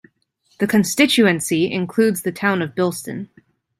[0.57, 3.29] The constituency includes the town of Bilston.